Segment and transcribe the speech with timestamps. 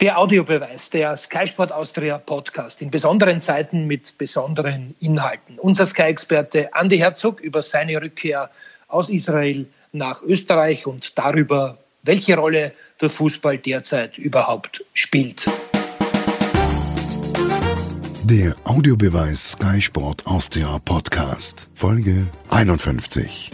[0.00, 5.58] Der Audiobeweis, der Sky Sport Austria Podcast in besonderen Zeiten mit besonderen Inhalten.
[5.58, 8.48] Unser Sky-Experte Andy Herzog über seine Rückkehr
[8.86, 15.50] aus Israel nach Österreich und darüber, welche Rolle der Fußball derzeit überhaupt spielt.
[18.22, 23.50] Der Audiobeweis Sky Sport Austria Podcast, Folge 51.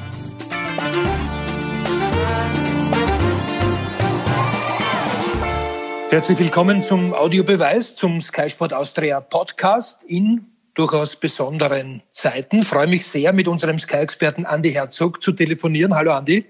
[6.14, 12.58] Herzlich willkommen zum Audiobeweis, zum Sky Sport Austria Podcast in durchaus besonderen Zeiten.
[12.58, 15.92] Ich freue mich sehr, mit unserem Sky-Experten Andi Herzog zu telefonieren.
[15.92, 16.44] Hallo Andi.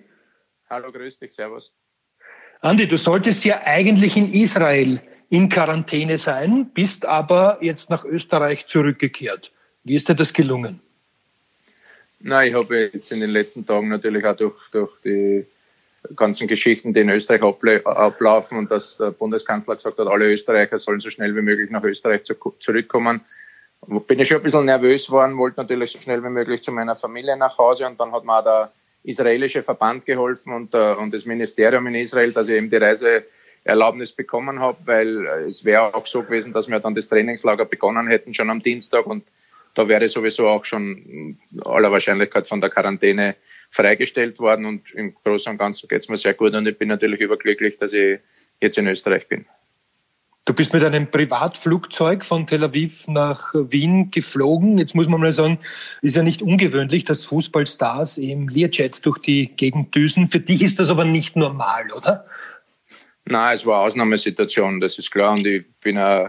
[0.69, 1.73] Hallo, grüß dich, servus.
[2.61, 8.66] Andi, du solltest ja eigentlich in Israel in Quarantäne sein, bist aber jetzt nach Österreich
[8.66, 9.51] zurückgekehrt.
[9.83, 10.80] Wie ist dir das gelungen?
[12.21, 15.46] Na, ich habe jetzt in den letzten Tagen natürlich auch durch, durch die
[16.17, 17.43] ganzen Geschichten, die in Österreich
[17.87, 21.83] ablaufen und dass der Bundeskanzler gesagt hat, alle Österreicher sollen so schnell wie möglich nach
[21.83, 23.23] Österreich zurückkommen.
[24.07, 26.96] Bin ich schon ein bisschen nervös geworden, wollte natürlich so schnell wie möglich zu meiner
[26.96, 31.13] Familie nach Hause und dann hat mir auch der israelische Verband geholfen und, äh, und
[31.13, 36.07] das Ministerium in Israel, dass ich eben die Reiseerlaubnis bekommen habe, weil es wäre auch
[36.07, 39.24] so gewesen, dass wir dann das Trainingslager begonnen hätten schon am Dienstag und
[39.75, 43.37] da wäre sowieso auch schon aller Wahrscheinlichkeit von der Quarantäne
[43.71, 46.89] freigestellt worden und im Großen und Ganzen geht es mir sehr gut und ich bin
[46.89, 48.21] natürlich überglücklich, dass ich
[48.61, 49.47] jetzt in Österreich bin.
[50.47, 54.77] Du bist mit einem Privatflugzeug von Tel Aviv nach Wien geflogen.
[54.77, 55.59] Jetzt muss man mal sagen,
[56.02, 60.29] ist ja nicht ungewöhnlich, dass Fußballstars im Learjet durch die Gegend düsen.
[60.29, 62.27] Für dich ist das aber nicht normal, oder?
[63.25, 65.33] Nein, es war eine Ausnahmesituation, das ist klar.
[65.33, 66.28] Und ich bin auch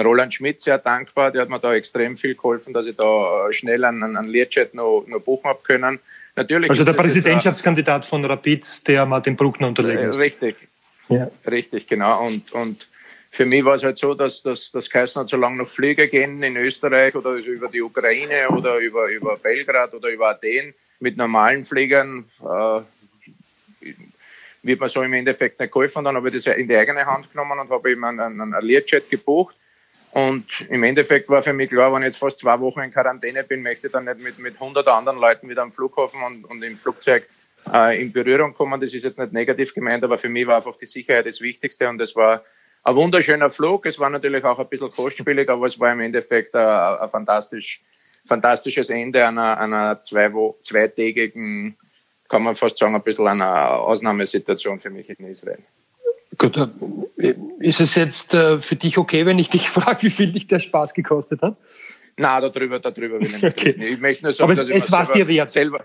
[0.00, 1.30] Roland Schmidt sehr dankbar.
[1.30, 4.74] Der hat mir da extrem viel geholfen, dass ich da äh, schnell einen, einen Learjet
[4.74, 6.00] noch, noch buchen habe können.
[6.34, 10.18] Natürlich also der Präsidentschaftskandidat von Rapid, der Martin Bruckner unterlegen ist.
[10.18, 10.68] Richtig.
[11.08, 11.30] Ja.
[11.46, 12.24] Richtig, genau.
[12.26, 12.88] Und, und
[13.30, 16.42] für mich war es halt so, dass das dass geheißen hat, solange noch Flieger gehen
[16.42, 21.64] in Österreich oder über die Ukraine oder über, über Belgrad oder über Athen mit normalen
[21.66, 22.80] Fliegern, äh,
[24.62, 26.04] wird man so im Endeffekt nicht geholfen.
[26.04, 28.66] Dann habe ich das in die eigene Hand genommen und habe eben einen, einen, einen
[28.66, 29.56] Learjet gebucht
[30.12, 33.44] und im Endeffekt war für mich klar, wenn ich jetzt fast zwei Wochen in Quarantäne
[33.44, 36.62] bin, möchte ich dann nicht mit, mit 100 anderen Leuten wieder am Flughafen und, und
[36.62, 37.26] im Flugzeug
[37.72, 38.78] äh, in Berührung kommen.
[38.78, 41.88] Das ist jetzt nicht negativ gemeint, aber für mich war einfach die Sicherheit das Wichtigste
[41.88, 42.44] und es war
[42.82, 43.86] ein wunderschöner Flug.
[43.86, 47.80] Es war natürlich auch ein bisschen kostspielig, aber es war im Endeffekt ein, ein fantastisch,
[48.26, 50.30] fantastisches Ende einer, einer zwei,
[50.62, 51.78] zweitägigen,
[52.28, 55.62] kann man fast sagen, ein bisschen einer Ausnahmesituation für mich in Israel.
[56.38, 60.32] Gut, äh, ist es jetzt äh, für dich okay, wenn ich dich frage, wie viel
[60.32, 61.56] dich der Spaß gekostet hat?
[62.16, 63.74] Nein, darüber, darüber will ich nicht okay.
[63.78, 65.50] Ich möchte nur sagen, Aber es, dass es war es dir wert.
[65.50, 65.84] Selber,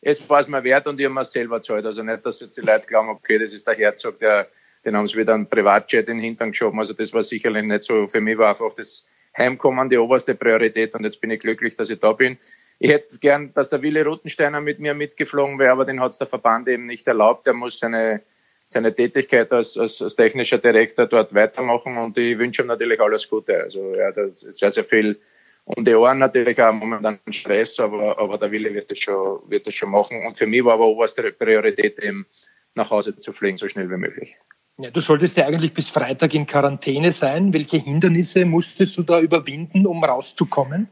[0.00, 1.86] es war es mir wert und ich habe mir selber zahlt.
[1.86, 4.48] Also nicht, dass jetzt die Leute glauben, okay, das ist der Herzog, der,
[4.84, 6.78] den haben sie wieder einen Privatjet in den Hintern geschoben.
[6.78, 8.06] Also das war sicherlich nicht so.
[8.08, 11.88] Für mich war einfach das Heimkommen die oberste Priorität und jetzt bin ich glücklich, dass
[11.88, 12.36] ich da bin.
[12.78, 16.18] Ich hätte gern, dass der Wille Ruttensteiner mit mir mitgeflogen wäre, aber den hat es
[16.18, 17.46] der Verband eben nicht erlaubt.
[17.46, 18.22] Er muss seine
[18.72, 23.28] seine Tätigkeit als, als, als technischer Direktor dort weitermachen und ich wünsche ihm natürlich alles
[23.28, 23.56] Gute.
[23.58, 25.20] Also er hat sehr, sehr viel
[25.64, 29.66] um die Ohren natürlich auch momentan Stress, aber, aber der Wille wird das, schon, wird
[29.66, 30.26] das schon machen.
[30.26, 32.26] Und für mich war aber oberste Priorität eben
[32.74, 34.36] nach Hause zu fliegen, so schnell wie möglich.
[34.78, 37.52] Ja, du solltest ja eigentlich bis Freitag in Quarantäne sein.
[37.52, 40.88] Welche Hindernisse musstest du da überwinden, um rauszukommen?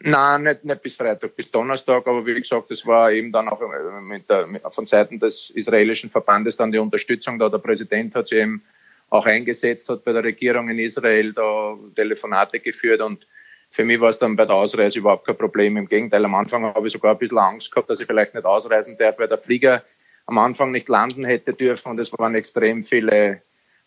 [0.00, 3.62] Nein, nicht, nicht bis Freitag, bis Donnerstag, aber wie gesagt, das war eben dann auch
[4.02, 7.48] mit der, von Seiten des israelischen Verbandes dann die Unterstützung da.
[7.48, 8.62] Der Präsident hat sich eben
[9.08, 13.26] auch eingesetzt, hat bei der Regierung in Israel da Telefonate geführt und
[13.70, 15.76] für mich war es dann bei der Ausreise überhaupt kein Problem.
[15.76, 18.46] Im Gegenteil, am Anfang habe ich sogar ein bisschen Angst gehabt, dass ich vielleicht nicht
[18.46, 19.82] ausreisen darf, weil der Flieger
[20.26, 23.42] am Anfang nicht landen hätte dürfen und es waren extrem viele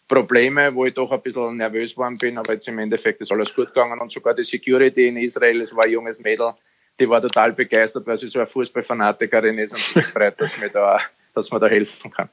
[0.10, 3.56] Probleme, wo ich doch ein bisschen nervös geworden bin, aber jetzt im Endeffekt ist alles
[3.56, 6.54] gut gegangen und sogar die Security in Israel, es war ein junges Mädel,
[7.00, 10.70] die war total begeistert, weil sie so eine Fußballfanatikerin ist und sich freut, dass, mir
[10.70, 10.98] da,
[11.34, 12.30] dass man da helfen kann.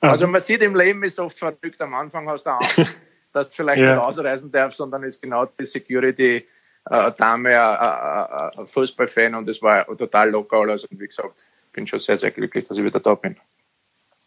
[0.00, 2.78] Also man sieht im Leben ist oft verrückt, am Anfang hast du Angst,
[3.32, 3.96] dass du vielleicht ja.
[3.96, 6.46] nicht ausreisen darfst, sondern ist genau die Security
[6.90, 11.86] äh, Dame ein, ein Fußballfan und es war total locker alles und wie gesagt, bin
[11.86, 13.36] schon sehr, sehr glücklich, dass ich wieder da bin.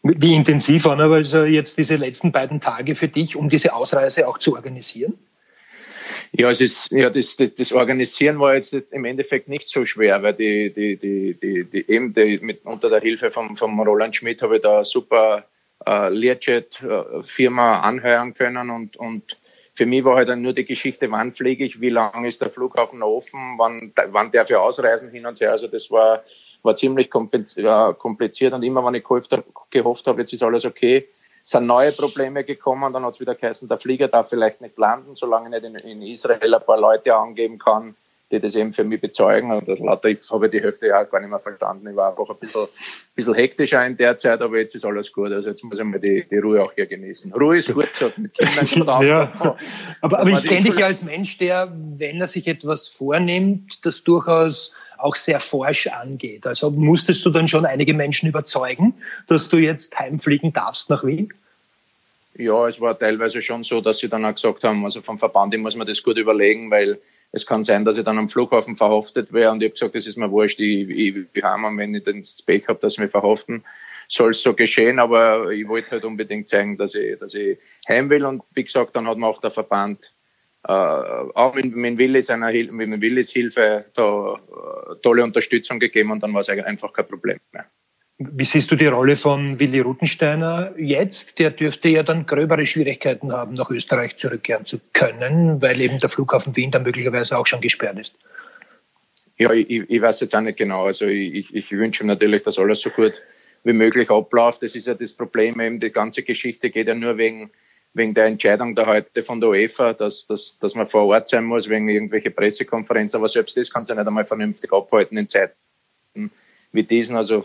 [0.08, 4.28] Wie intensiv waren aber also jetzt diese letzten beiden Tage für dich, um diese Ausreise
[4.28, 5.18] auch zu organisieren?
[6.32, 10.34] Ja, es ist, ja das, das Organisieren war jetzt im Endeffekt nicht so schwer, weil
[10.34, 14.42] die, die, die, die, die eben die, mit, unter der Hilfe von, von Roland Schmidt
[14.42, 15.44] habe ich da super
[15.84, 19.38] äh, Learjet-Firma anheuern können und, und
[19.74, 22.50] für mich war halt dann nur die Geschichte, wann fliege ich, wie lange ist der
[22.50, 25.50] Flughafen offen, wann, wann darf ich ausreisen hin und her.
[25.50, 26.22] Also das war
[26.66, 29.04] war ziemlich kompliziert und immer, wenn ich
[29.70, 31.08] gehofft, habe, jetzt ist alles okay,
[31.42, 32.92] sind neue Probleme gekommen.
[32.92, 36.02] Dann hat es wieder geheißen, der Flieger darf vielleicht nicht landen, solange nicht in, in
[36.02, 37.96] Israel ein paar Leute angeben kann,
[38.32, 39.52] die das eben für mich bezeugen.
[39.52, 41.88] Und das lauter, ich habe die Hälfte ja gar nicht mehr verstanden.
[41.88, 42.66] Ich war einfach ein bisschen,
[43.14, 45.30] bisschen hektischer in der Zeit, aber jetzt ist alles gut.
[45.30, 47.32] Also jetzt muss ich mal die, die Ruhe auch hier genießen.
[47.34, 49.32] Ruhe ist gut gesagt, mit Kindern ja.
[50.00, 54.02] Aber, aber ich kenne dich ja als Mensch, der, wenn er sich etwas vornimmt, das
[54.02, 56.46] durchaus auch sehr forsch angeht.
[56.46, 58.94] Also musstest du dann schon einige Menschen überzeugen,
[59.28, 61.32] dass du jetzt heimfliegen darfst nach Wien?
[62.38, 65.54] Ja, es war teilweise schon so, dass sie dann auch gesagt haben, also vom Verband,
[65.54, 67.00] ich muss mir das gut überlegen, weil
[67.32, 70.06] es kann sein, dass ich dann am Flughafen verhaftet wäre und ich habe gesagt, das
[70.06, 73.64] ist mir wurscht, ich, ich, ich haben, wenn ich das Pech habe, dass mich verhaften,
[74.08, 78.10] soll es so geschehen, aber ich wollte halt unbedingt zeigen, dass ich, dass ich heim
[78.10, 80.14] will und wie gesagt, dann hat mir auch der Verband
[80.64, 86.22] äh, auch mit, mit, Willis einer, mit Willis Hilfe da äh, tolle Unterstützung gegeben und
[86.22, 87.64] dann war es einfach kein Problem mehr.
[88.18, 91.38] Wie siehst du die Rolle von Willi Rutensteiner jetzt?
[91.38, 96.08] Der dürfte ja dann gröbere Schwierigkeiten haben, nach Österreich zurückkehren zu können, weil eben der
[96.08, 98.14] Flughafen Wien da möglicherweise auch schon gesperrt ist.
[99.36, 100.86] Ja, ich, ich weiß jetzt auch nicht genau.
[100.86, 103.20] Also ich, ich wünsche ihm natürlich, dass alles so gut
[103.64, 104.62] wie möglich abläuft.
[104.62, 107.50] Das ist ja das Problem eben, die ganze Geschichte geht ja nur wegen,
[107.92, 111.44] wegen der Entscheidung da heute von der UEFA, dass, dass, dass man vor Ort sein
[111.44, 113.18] muss, wegen irgendwelche Pressekonferenzen.
[113.18, 116.30] Aber selbst das kann sich nicht einmal vernünftig abhalten in Zeiten
[116.72, 117.16] wie diesen.
[117.16, 117.44] Also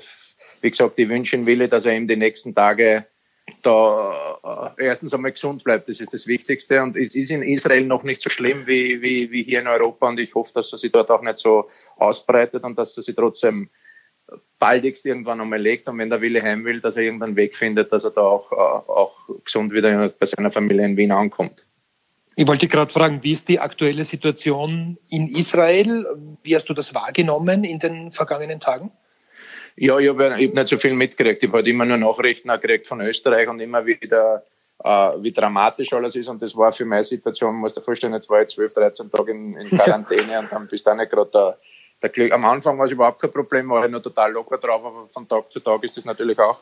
[0.62, 3.06] wie gesagt, ich wünsche ihm Wille, dass er ihm die nächsten Tage
[3.62, 5.90] da äh, erstens einmal gesund bleibt.
[5.90, 6.82] Das ist das Wichtigste.
[6.82, 10.08] Und es ist in Israel noch nicht so schlimm wie, wie, wie hier in Europa.
[10.08, 11.68] Und ich hoffe, dass er sich dort auch nicht so
[11.98, 13.70] ausbreitet und dass er sich trotzdem
[14.60, 15.88] baldigst irgendwann einmal legt.
[15.90, 18.52] Und wenn der Wille heim will, dass er irgendeinen Weg findet, dass er da auch,
[18.52, 21.66] äh, auch gesund wieder bei seiner Familie in Wien ankommt.
[22.36, 26.06] Ich wollte gerade fragen, wie ist die aktuelle Situation in Israel?
[26.44, 28.92] Wie hast du das wahrgenommen in den vergangenen Tagen?
[29.75, 31.41] Ja, ich habe hab nicht so viel mitgekriegt.
[31.41, 34.44] Ich habe halt immer nur Nachrichten gekriegt von Österreich und immer wieder,
[34.83, 34.89] äh,
[35.21, 36.27] wie dramatisch alles ist.
[36.27, 39.31] Und das war für meine Situation, muss dir vorstellen, jetzt war ich 12, 13 Tage
[39.31, 41.57] in, in Quarantäne und dann bist du auch nicht gerade der,
[42.01, 42.31] der Glück.
[42.31, 45.27] Am Anfang war es überhaupt kein Problem, war ich noch total locker drauf, aber von
[45.27, 46.59] Tag zu Tag ist das natürlich auch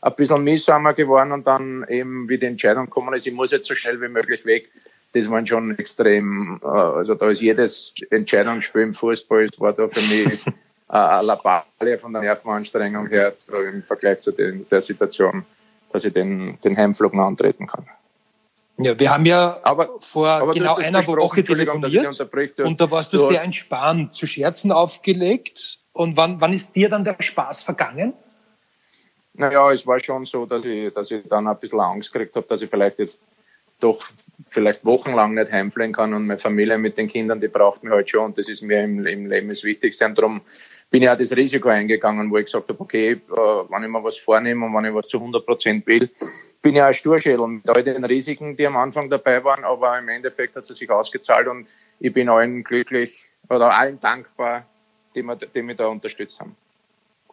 [0.00, 3.68] ein bisschen mühsamer geworden und dann eben, wie die Entscheidung gekommen ist, ich muss jetzt
[3.68, 4.70] so schnell wie möglich weg.
[5.12, 9.88] Das waren schon extrem, äh, also da ist jedes Entscheidungsspiel im Fußball, das war da
[9.88, 10.40] für mich
[10.90, 13.34] äh, Lappalie von der Nervenanstrengung her
[13.70, 15.44] im Vergleich zu den, der Situation,
[15.92, 17.86] dass ich den, den Heimflug noch antreten kann.
[18.78, 22.20] Ja, wir haben ja aber, vor aber genau einer Woche telefoniert
[22.58, 25.78] und da warst du, du sehr entspannt, zu Scherzen aufgelegt.
[25.92, 28.12] Und wann, wann ist dir dann der Spaß vergangen?
[29.32, 32.46] Naja, es war schon so, dass ich, dass ich dann ein bisschen Angst gekriegt habe,
[32.46, 33.18] dass ich vielleicht jetzt
[33.80, 34.06] doch
[34.44, 38.08] vielleicht wochenlang nicht heimfliegen kann und meine Familie mit den Kindern, die braucht mich halt
[38.08, 40.04] schon und das ist mir im, im Leben das Wichtigste.
[40.06, 40.40] Und darum
[40.90, 44.04] bin ich auch das Risiko eingegangen, wo ich gesagt habe, okay, äh, wenn ich mir
[44.04, 46.10] was vornehme und wenn ich was zu 100 Prozent will,
[46.62, 49.98] bin ich auch ein Sturschädel mit all den Risiken, die am Anfang dabei waren, aber
[49.98, 51.68] im Endeffekt hat es sich ausgezahlt und
[52.00, 54.66] ich bin allen glücklich oder allen dankbar,
[55.14, 56.56] die, mir, die mich da unterstützt haben.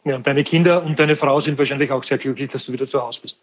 [0.05, 2.87] Ja, und deine Kinder und deine Frau sind wahrscheinlich auch sehr glücklich, dass du wieder
[2.87, 3.39] zu Hause bist.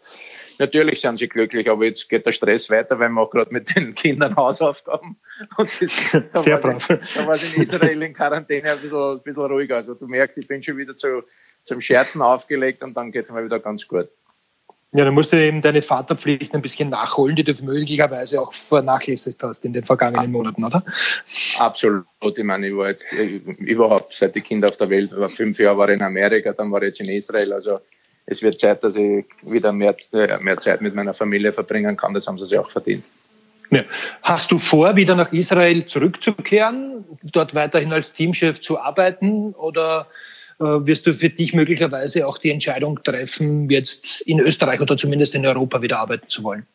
[0.59, 3.75] Natürlich sind sie glücklich, aber jetzt geht der Stress weiter, weil wir auch gerade mit
[3.75, 5.17] den Kindern Hausaufgaben.
[5.57, 6.87] Und das, Sehr brav.
[6.87, 9.77] Da war es in Israel in Quarantäne ein bisschen, ein bisschen ruhiger.
[9.77, 11.23] Also du merkst, ich bin schon wieder zu,
[11.61, 14.09] zum Scherzen aufgelegt und dann geht es mir wieder ganz gut.
[14.93, 19.41] Ja, dann musst du eben deine Vaterpflicht ein bisschen nachholen, die du möglicherweise auch vernachlässigt
[19.41, 20.83] hast in den vergangenen Monaten, oder?
[21.59, 22.05] Absolut.
[22.21, 25.29] Ich meine, ich war jetzt überhaupt seit die Kinder auf der Welt war.
[25.29, 27.53] Fünf Jahre war ich in Amerika, dann war ich jetzt in Israel.
[27.53, 27.79] Also
[28.31, 32.13] es wird Zeit, dass ich wieder mehr, äh, mehr Zeit mit meiner Familie verbringen kann.
[32.13, 33.03] Das haben sie sich auch verdient.
[33.71, 33.83] Ja.
[34.23, 40.07] Hast du vor, wieder nach Israel zurückzukehren, dort weiterhin als Teamchef zu arbeiten oder
[40.59, 45.35] äh, wirst du für dich möglicherweise auch die Entscheidung treffen, jetzt in Österreich oder zumindest
[45.35, 46.65] in Europa wieder arbeiten zu wollen?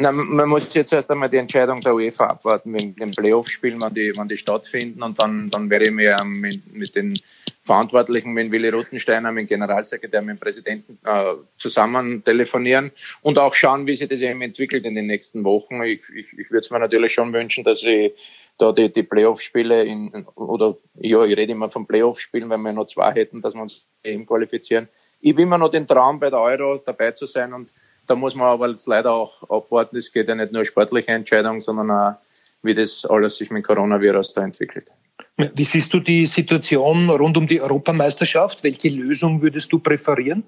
[0.00, 3.94] Na, man muss jetzt erst einmal die Entscheidung der UEFA abwarten wegen den Playoff-Spielen, wann
[3.94, 5.02] die, wann die stattfinden.
[5.02, 7.18] Und dann, dann werde ich mir mit, mit den
[7.64, 13.56] Verantwortlichen, mit Willi Rothensteiner, mit dem Generalsekretär, mit dem Präsidenten äh, zusammen telefonieren und auch
[13.56, 15.82] schauen, wie sich das eben entwickelt in den nächsten Wochen.
[15.82, 18.12] Ich, ich, ich würde es mir natürlich schon wünschen, dass ich
[18.56, 22.86] da die, die Playoff-Spiele in, oder ja, ich rede immer von Playoff-Spielen, weil wir noch
[22.86, 24.86] zwei hätten, dass wir uns eben qualifizieren.
[25.20, 27.72] Ich habe immer noch den Traum, bei der Euro dabei zu sein und
[28.08, 29.96] da muss man aber jetzt leider auch abwarten.
[29.96, 32.14] Es geht ja nicht nur sportliche Entscheidungen, sondern auch,
[32.62, 34.90] wie das alles sich mit Coronavirus da entwickelt.
[35.36, 38.64] Wie siehst du die Situation rund um die Europameisterschaft?
[38.64, 40.42] Welche Lösung würdest du präferieren?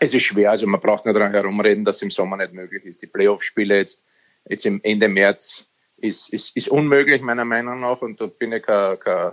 [0.00, 3.02] Es ist schwer, also man braucht nicht daran herumreden, dass im Sommer nicht möglich ist.
[3.02, 4.04] Die Playoff-Spiele jetzt,
[4.48, 5.66] jetzt im Ende März
[5.98, 9.32] ist, ist, ist unmöglich meiner Meinung nach und da bin ich kein, kein äh,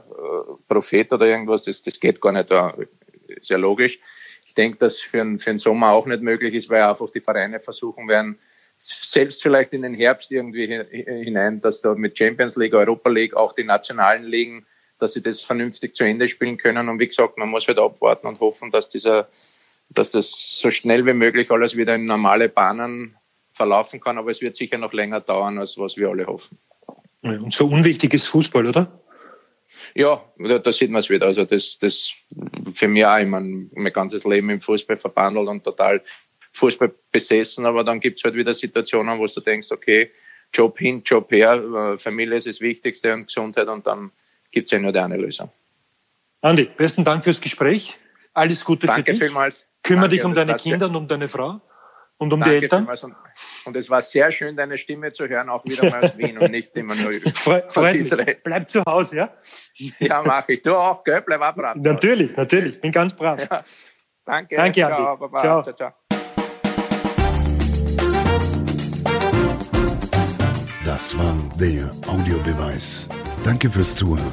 [0.67, 2.51] Prophet oder irgendwas, das, das geht gar nicht,
[3.27, 3.99] ist ja logisch
[4.57, 7.59] denke, dass für, ein, für den Sommer auch nicht möglich ist, weil einfach die Vereine
[7.59, 8.37] versuchen werden,
[8.77, 13.53] selbst vielleicht in den Herbst irgendwie hinein, dass da mit Champions League, Europa League, auch
[13.53, 14.65] die nationalen Ligen,
[14.99, 16.89] dass sie das vernünftig zu Ende spielen können.
[16.89, 19.27] Und wie gesagt, man muss halt abwarten und hoffen, dass dieser,
[19.89, 23.15] dass das so schnell wie möglich alles wieder in normale Bahnen
[23.53, 24.17] verlaufen kann.
[24.17, 26.57] Aber es wird sicher noch länger dauern, als was wir alle hoffen.
[27.21, 29.01] Und so unwichtig ist Fußball, oder?
[29.95, 31.25] Ja, da, sieht man es wieder.
[31.25, 32.11] Also das, das
[32.73, 36.01] für mich auch, ich meine, mein ganzes Leben im Fußball verbandelt und total
[36.51, 40.11] Fußball besessen, aber dann gibt es halt wieder Situationen, wo du denkst, okay,
[40.53, 44.11] Job hin, Job her, äh, Familie ist das Wichtigste und Gesundheit und dann
[44.51, 45.51] gibt es ja nur die eine Lösung.
[46.41, 47.95] Andi, besten Dank fürs Gespräch.
[48.33, 49.19] Alles Gute Danke für dich.
[49.19, 49.67] Danke vielmals.
[49.83, 51.61] Kümmere dich um deine Kinder und um deine Frau
[52.17, 52.87] und um Danke die Eltern.
[52.87, 53.15] Und,
[53.65, 56.51] und, es war sehr schön, deine Stimme zu hören, auch wieder mal aus Wien und
[56.51, 58.43] nicht immer nur Fre Freut mich.
[58.43, 59.33] Bleib zu Hause, ja?
[59.99, 60.61] Ja, mache ich.
[60.61, 61.21] Du auch, gell?
[61.21, 61.75] Bleib auch brav.
[61.77, 62.81] Natürlich, natürlich.
[62.81, 63.39] Bin ganz brav.
[63.49, 63.63] Ja.
[64.25, 64.55] Danke.
[64.55, 65.19] Danke, ciao, Andi.
[65.19, 65.39] Baba.
[65.39, 65.63] Ciao.
[65.63, 65.93] ciao, ciao.
[70.83, 73.07] Das war der Audiobeweis.
[73.43, 74.31] Danke fürs Zuhören.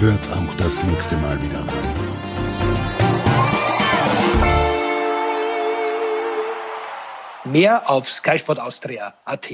[0.00, 1.87] Hört auch das nächste Mal wieder rein.
[7.58, 9.50] Mehr auf skysportaustria.at.